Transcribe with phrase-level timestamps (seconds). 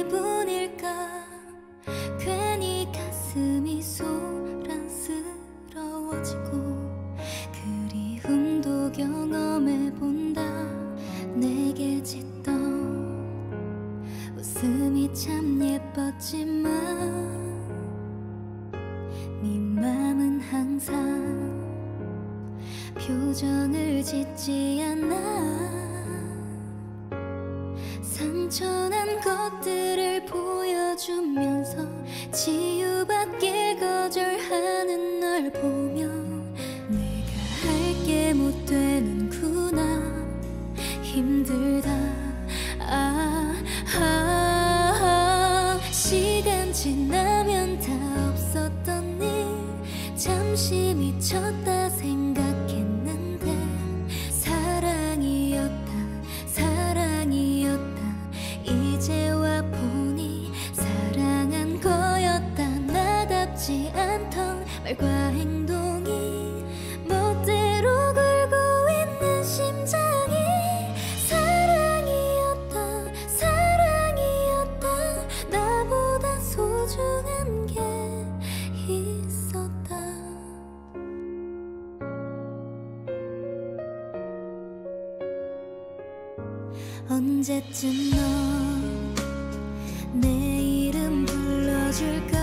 [0.00, 0.96] 기분일까?
[2.18, 5.10] 괜히 가슴이 소란스러워지고
[7.52, 10.42] 그리움도 경험해본다.
[11.34, 12.50] 내게 짓던
[14.38, 16.72] 웃음이 참 예뻤지만
[19.42, 21.60] 네 맘은 항상
[22.94, 25.89] 표정을 짓지 않아.
[29.20, 31.76] 것들을 보여주면서
[32.32, 32.89] 지우
[87.08, 89.10] 언제쯤 너
[90.12, 90.28] 내
[90.88, 92.36] 이름 불러줄까?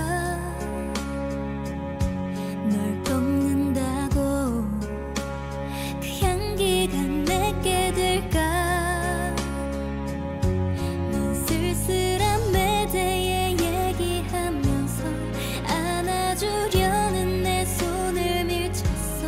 [2.69, 4.63] 널 꼽는다고
[5.99, 9.35] 그 향기가 내게 들까?
[11.11, 15.03] 넌 쓸쓸한 매대에 얘기하면서
[15.67, 19.27] 안아주려는 내 손을 밀쳤어.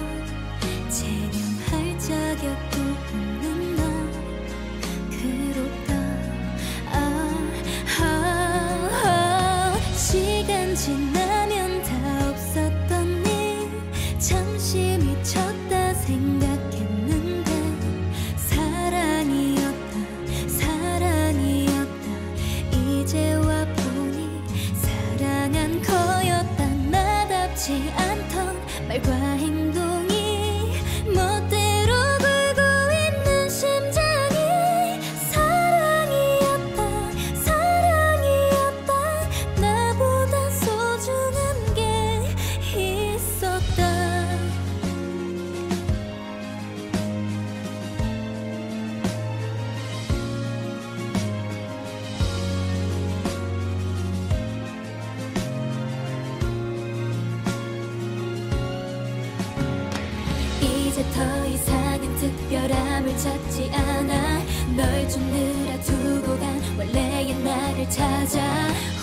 [61.13, 64.43] 더 이상은 특별함을 찾지 않아.
[64.75, 68.39] 널 주느라 두고 간 원래의 나를 찾아.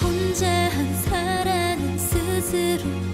[0.01, 3.06] 혼자 한 사람은 스스로